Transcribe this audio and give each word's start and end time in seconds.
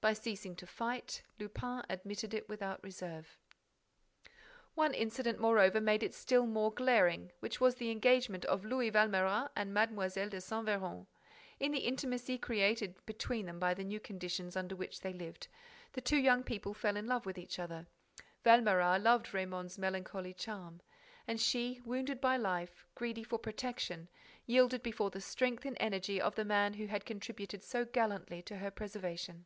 By 0.00 0.12
ceasing 0.12 0.54
to 0.56 0.66
fight, 0.66 1.24
Lupin 1.40 1.82
admitted 1.90 2.32
it 2.32 2.48
without 2.48 2.82
reserve. 2.84 3.36
One 4.76 4.94
incident, 4.94 5.40
moreover, 5.40 5.80
made 5.80 6.04
it 6.04 6.14
still 6.14 6.46
more 6.46 6.72
glaring, 6.72 7.32
which 7.40 7.60
was 7.60 7.74
the 7.74 7.90
engagement 7.90 8.44
of 8.44 8.64
Louis 8.64 8.92
Valméras 8.92 9.50
and 9.56 9.74
Mlle. 9.74 10.08
de 10.28 10.40
Saint 10.40 10.64
Véran. 10.68 11.08
In 11.58 11.72
the 11.72 11.80
intimacy 11.80 12.38
created 12.38 13.04
between 13.06 13.46
them 13.46 13.58
by 13.58 13.74
the 13.74 13.82
new 13.82 13.98
conditions 13.98 14.56
under 14.56 14.76
which 14.76 15.00
they 15.00 15.12
lived, 15.12 15.48
the 15.94 16.00
two 16.00 16.16
young 16.16 16.44
people 16.44 16.74
fell 16.74 16.96
in 16.96 17.08
love 17.08 17.26
with 17.26 17.36
each 17.36 17.58
other. 17.58 17.88
Valméras 18.44 19.02
loved 19.02 19.34
Raymonde's 19.34 19.78
melancholy 19.78 20.32
charm; 20.32 20.80
and 21.26 21.40
she, 21.40 21.80
wounded 21.84 22.20
by 22.20 22.36
life, 22.36 22.86
greedy 22.94 23.24
for 23.24 23.38
protection, 23.38 24.08
yielded 24.46 24.80
before 24.80 25.10
the 25.10 25.20
strength 25.20 25.64
and 25.64 25.76
energy 25.80 26.20
of 26.20 26.36
the 26.36 26.44
man 26.44 26.74
who 26.74 26.86
had 26.86 27.04
contributed 27.04 27.64
so 27.64 27.84
gallantly 27.84 28.40
to 28.42 28.58
her 28.58 28.70
preservation. 28.70 29.44